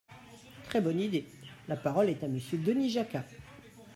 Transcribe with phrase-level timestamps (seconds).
[0.63, 1.27] Très bonne idée!
[1.67, 3.23] La parole est à Monsieur Denis Jacquat.